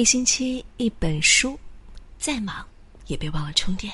[0.00, 1.60] 一星期一本书，
[2.16, 2.66] 再忙
[3.08, 3.92] 也别忘了充电。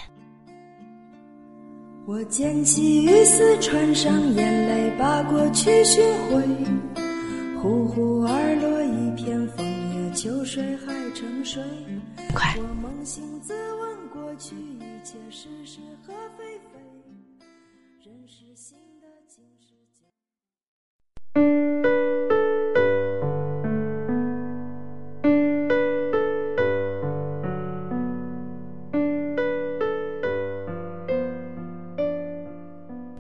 [2.07, 6.47] 我捡起雨丝，穿上眼泪，把过去寻回。
[7.61, 11.61] 呼呼而落一片枫叶，秋水还沉睡。
[12.33, 12.55] 快！
[12.57, 16.79] 我扪心自问，过去一切是是和非非，
[18.05, 19.75] 人是心的，竟是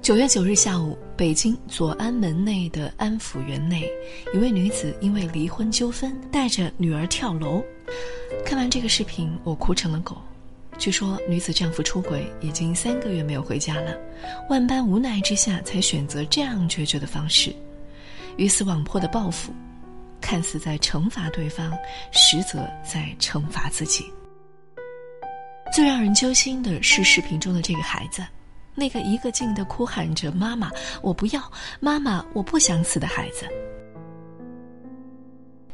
[0.06, 3.90] 九月九日下午，北京左安门内的安福园内，
[4.32, 7.60] 一位女子因为离婚纠纷，带着女儿跳楼。
[8.44, 10.16] 看完这个视频，我哭成了狗。
[10.78, 13.98] 据说女子丈夫出轨，已经三个月没有回家了，
[14.48, 17.52] 万般无奈之下，才选择这样决绝的方式，
[18.36, 19.52] 鱼死网破的报复，
[20.20, 21.76] 看似在惩罚对方，
[22.12, 24.04] 实则在惩罚自己。
[25.74, 28.22] 最让人揪心的是视频中的这个孩子。
[28.76, 31.42] 那个一个劲的哭喊着“妈妈，我不要，
[31.80, 33.46] 妈妈，我不想死”的孩子，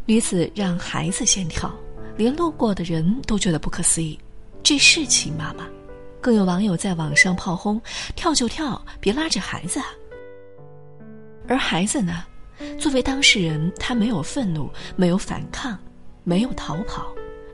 [0.06, 1.70] 女子让孩子先跳，
[2.16, 4.18] 连路过的人都觉得不可思议，
[4.62, 5.66] 这是亲妈妈。
[6.20, 7.82] 更有网友在网上炮轰
[8.14, 9.86] ：“跳就跳，别拉着孩子啊。”
[11.48, 12.24] 而孩子呢，
[12.78, 15.76] 作为当事人，他没有愤怒，没有反抗，
[16.22, 17.08] 没有逃跑，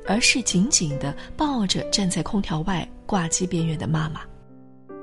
[0.06, 4.20] 而是紧紧的抱着站在空调外挂机边缘的妈妈。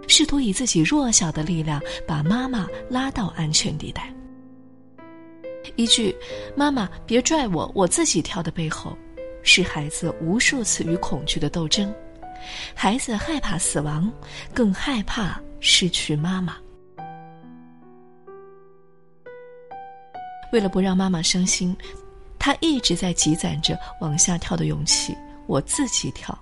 [0.08, 4.12] 试图以自己弱小的力量把妈妈拉到安全地带。
[5.76, 6.16] 一句
[6.56, 8.96] “妈妈别拽我，我自己跳”的背后，
[9.42, 11.94] 是孩子无数次与恐惧的斗争。
[12.76, 14.12] 孩子害怕死亡，
[14.54, 16.56] 更害怕失去妈妈。
[20.54, 21.76] 为了不让妈妈伤心，
[22.38, 25.16] 他一直在积攒着往下跳的勇气。
[25.48, 26.38] 我自己跳，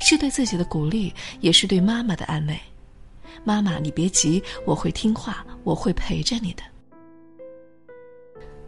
[0.00, 2.58] 是对自己的鼓励，也是对妈妈的安慰。
[3.44, 6.62] 妈妈，你别急，我会听话，我会陪着你的。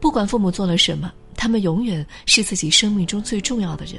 [0.01, 3.95] 不管父母做了什么，他们永远是自己生命中最重要的人，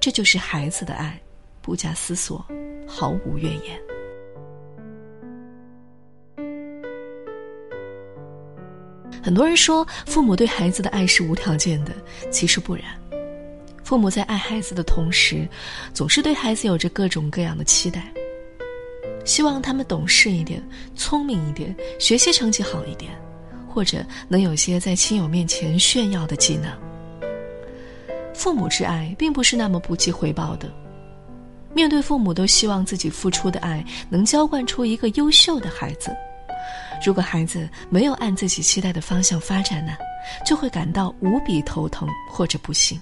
[0.00, 1.20] 这就是孩子的爱，
[1.62, 2.44] 不假思索，
[2.86, 3.80] 毫无怨言。
[9.22, 11.92] 很多人说，父母对孩子的爱是无条件的，
[12.30, 12.84] 其实不然。
[13.84, 15.48] 父母在爱孩子的同时，
[15.92, 18.12] 总是对孩子有着各种各样的期待。
[19.24, 20.62] 希望他们懂事一点，
[20.96, 23.12] 聪明一点，学习成绩好一点，
[23.68, 26.70] 或者能有些在亲友面前炫耀的技能。
[28.34, 30.72] 父母之爱并不是那么不计回报的，
[31.74, 36.10] 面对父母都希望自己付出的爱能浇灌出一个优秀的孩子。
[37.04, 39.92] 如果孩子没有按自己期待的方向发展呢，
[40.44, 43.00] 就会感到无比头疼或者不幸。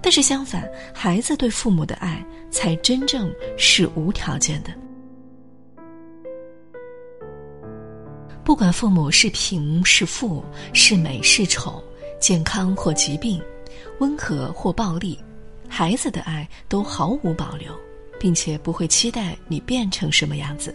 [0.00, 4.70] 但是相反，孩子对父母的爱才真正是无条件的。
[8.44, 10.42] 不管父母是贫是富，
[10.72, 11.82] 是美是丑，
[12.18, 13.42] 健康或疾病，
[13.98, 15.18] 温和或暴力，
[15.68, 17.70] 孩子的爱都毫无保留，
[18.18, 20.74] 并且不会期待你变成什么样子。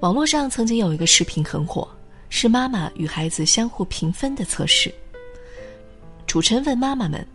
[0.00, 1.88] 网络上曾经有一个视频很火，
[2.28, 4.92] 是妈妈与孩子相互评分的测试。
[6.30, 7.26] 主持人问妈妈们：“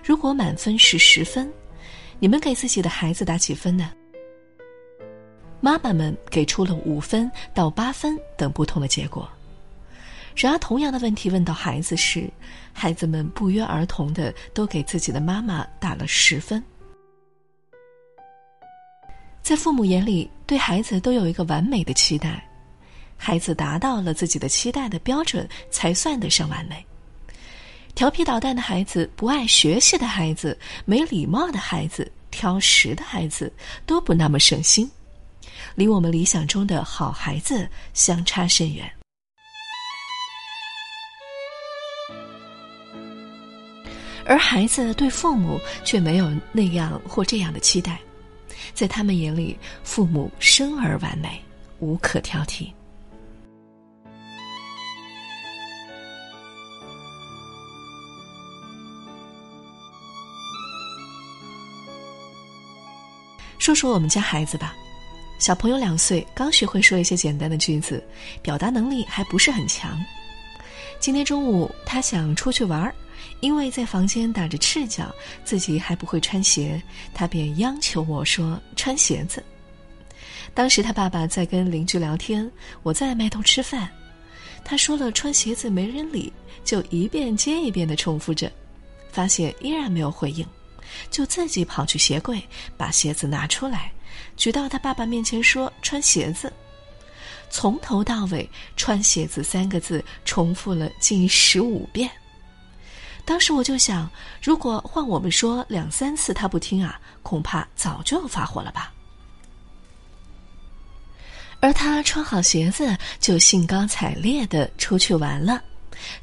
[0.00, 1.52] 如果满分是十分，
[2.20, 3.90] 你们给自己的孩子打几分呢？”
[5.60, 9.28] 妈妈们给出了五分到八分等不同的结果。
[10.36, 12.30] 然而，同样的问题问到孩子时，
[12.72, 16.62] 孩子们不约而同的都给自己的妈妈打了十分。
[19.42, 22.48] 在父母眼里，对孩子都有一个完美的期待，
[23.16, 26.86] 孩子达到了自己的期待的标准，才算得上完美。
[27.98, 33.52] 调皮捣蛋的孩子、不爱学习的孩子、没礼貌的孩子、挑食的孩子，
[33.86, 34.88] 都不那么省心，
[35.74, 38.88] 离我们理想中的好孩子相差甚远。
[44.24, 47.98] 而孩子对父母却没有那样或这样的期待，
[48.74, 51.42] 在他们眼里，父母生而完美，
[51.80, 52.70] 无可挑剔。
[63.68, 64.74] 说说我们家孩子吧，
[65.38, 68.02] 小朋友两岁，刚学会说一些简单的句子，
[68.40, 70.02] 表达能力还不是很强。
[70.98, 72.94] 今天中午他想出去玩儿，
[73.40, 76.82] 因为在房间打着赤脚，自己还不会穿鞋，
[77.12, 79.44] 他便央求我说穿鞋子。
[80.54, 82.50] 当时他爸爸在跟邻居聊天，
[82.82, 83.86] 我在埋头吃饭，
[84.64, 86.32] 他说了穿鞋子没人理，
[86.64, 88.50] 就一遍接一遍的重复着，
[89.12, 90.46] 发现依然没有回应，
[91.10, 92.42] 就自己跑去鞋柜
[92.76, 93.92] 把鞋子拿出来，
[94.36, 96.52] 举到他爸爸面前说穿鞋子。
[97.50, 102.10] 从头到尾“穿鞋子”三个字重复了近十五遍。
[103.24, 104.10] 当时我就想，
[104.42, 108.92] 如果换我们说两三次他不听啊，恐怕早就发火了吧。
[111.60, 115.62] 而他穿好鞋子就兴高采烈的出去玩了，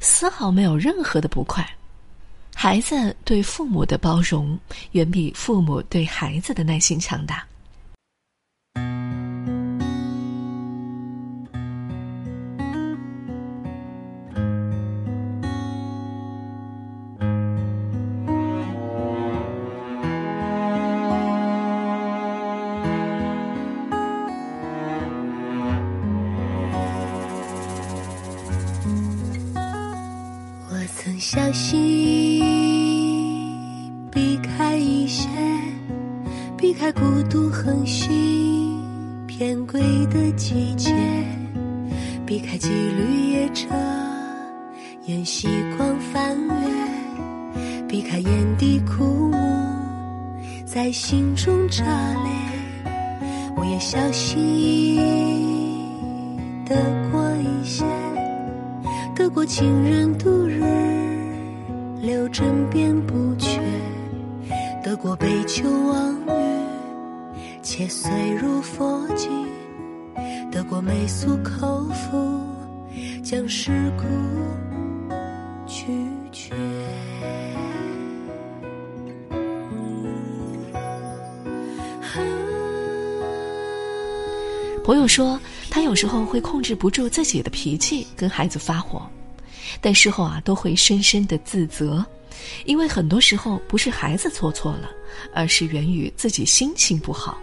[0.00, 1.68] 丝毫没有任何的不快。
[2.58, 4.58] 孩子对父母的包容
[4.92, 7.46] 远比父母对孩子的耐心强大。
[30.68, 32.15] 我曾小心翼翼
[37.36, 40.94] 开孤独横行偏轨的季节，
[42.24, 43.66] 避开几缕夜车
[45.04, 45.46] 沿夕
[45.76, 49.36] 光翻越，避开眼底枯木
[50.64, 52.32] 在心中炸裂。
[53.56, 55.80] 我也小心翼翼
[56.64, 56.74] 的
[57.10, 57.84] 过一些，
[59.14, 60.62] 得过情人度日。
[62.00, 63.60] 留枕边不缺，
[64.82, 66.30] 得过杯酒忘语，
[67.66, 69.28] 切碎入佛经；
[70.52, 72.40] 得过媚俗口服，
[73.24, 74.04] 将世故
[75.66, 75.84] 拒
[76.30, 76.54] 绝。
[84.84, 85.36] 朋友说，
[85.68, 89.02] 他有时候会控制不住自己的脾气，跟孩子发火。
[89.80, 92.06] 但事后啊，都会深深的自责，
[92.64, 94.88] 因为很多时候不是孩子做错了，
[95.34, 97.36] 而是源于自己心情不好。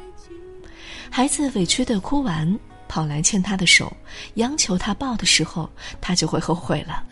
[1.15, 3.95] 孩子委屈的哭完，跑来牵他的手，
[4.38, 5.69] 央求他抱的时候，
[6.01, 7.04] 他就会后悔了。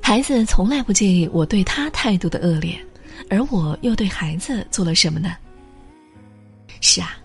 [0.00, 2.80] 孩子从来不介意我对他态度的恶劣，
[3.28, 5.36] 而我又对孩子做了什么呢？
[6.80, 7.18] 是啊，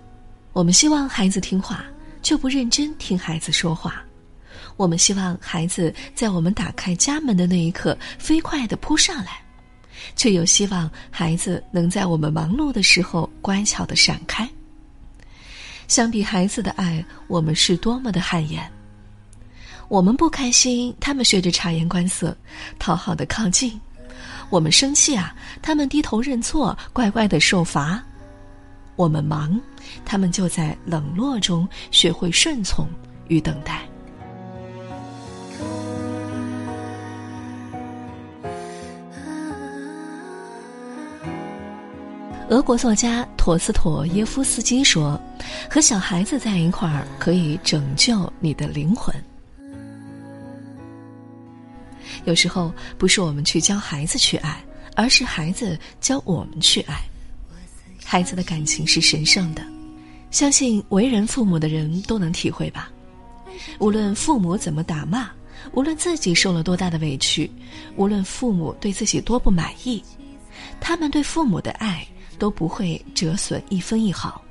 [0.54, 1.86] 我们希望孩子听话，
[2.24, 4.04] 却不认真听孩子说话。
[4.76, 9.40] 我们希望孩子在我们打开家门的那一刻飞快地扑上来，
[10.16, 14.50] 却又希望孩子能在我们忙碌的时候乖巧的闪开。
[15.88, 18.68] 相比孩子的爱，我们是多么的汗颜。
[19.88, 22.36] 我们不开心，他们学着察言观色，
[22.80, 23.80] 讨好的靠近；
[24.50, 28.02] 我们生气啊，他们低头认错，乖乖的受罚；
[28.96, 29.62] 我们忙，
[30.04, 32.88] 他们就在冷落中学会顺从
[33.28, 33.88] 与等待。
[42.50, 45.20] 俄国作家陀思妥耶夫斯基说
[45.68, 49.14] ：“和小孩子在一块儿可以拯救你的灵魂。
[52.26, 54.64] 有时候不是我们去教孩子去爱，
[54.96, 57.02] 而是孩子教我们去爱。
[58.04, 59.66] 孩子的感情是神圣的，
[60.30, 62.92] 相信为人父母的人都能体会吧。
[63.80, 65.32] 无论父母怎么打骂，
[65.74, 67.50] 无论自己受了多大的委屈，
[67.96, 70.04] 无论父母对自己多不满意，
[70.80, 74.42] 他们对父母的爱。”都不会折损一分一毫。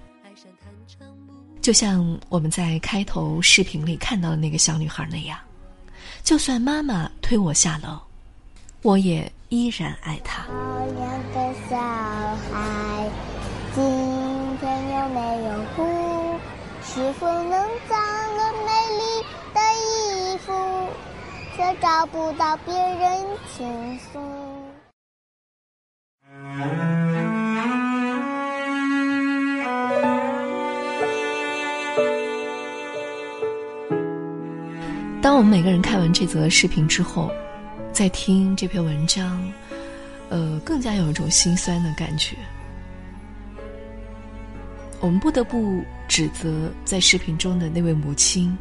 [1.60, 5.38] 就像我们在开头视频里看到的那个小女孩那样，
[6.22, 7.98] 就算妈妈推我下楼，
[8.82, 10.42] 我也依然爱她。
[10.44, 10.52] 漂
[10.86, 11.76] 亮的小
[12.52, 13.10] 孩，
[13.74, 13.82] 今
[14.60, 16.38] 天有没有哭？
[16.82, 17.50] 是否能
[17.88, 17.98] 长
[18.36, 19.02] 个美丽
[19.54, 20.52] 的衣服，
[21.56, 23.26] 却找不到别人
[23.56, 24.20] 倾诉？
[35.34, 37.28] 当我们每个人看完这则视频之后，
[37.92, 39.42] 再听这篇文章，
[40.28, 42.36] 呃，更加有一种心酸的感觉。
[45.00, 48.56] 我们不得不指责在视频中的那位母亲，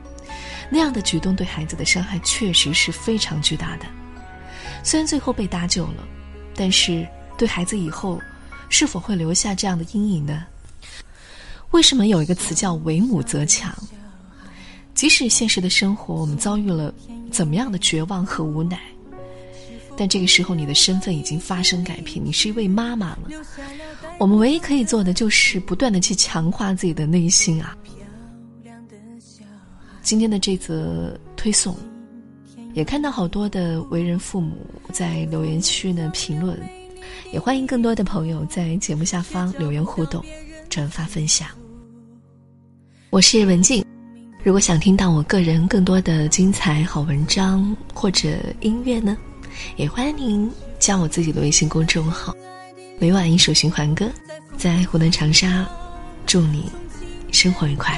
[0.67, 3.85] 那样的举动对孩子的伤害确实是非常巨大的。
[4.83, 6.03] 虽然最后被搭救了，
[6.55, 8.19] 但是对孩子以后
[8.69, 10.43] 是否会留下这样的阴影呢？
[11.69, 13.71] 为什么有一个词叫“为母则强”？
[15.03, 16.93] 即使现实的生活我们遭遇了
[17.29, 18.79] 怎么样的绝望和无奈，
[19.97, 23.19] 但这个时候你的身份已经发生改变，你是一位妈妈了。
[24.17, 27.77] 我们唯一可以做的就是不断的去强化自己的内心啊。
[30.01, 31.75] 今天的这则推送，
[32.73, 34.55] 也看到好多的为人父母
[34.93, 36.57] 在留言区呢评论，
[37.33, 40.23] 也欢迎更多的朋友在节目下方留言互动、
[40.69, 41.49] 转发分享。
[43.09, 43.85] 我是文静，
[44.43, 49.15] 如果想听到我个人更多的精彩好文章或者音乐呢，
[49.77, 52.35] 也欢迎您加我自己的微信公众号。
[52.99, 54.05] 每晚一首循环歌，
[54.57, 55.65] 在湖南长沙，
[56.25, 56.69] 祝你
[57.31, 57.97] 生活愉快。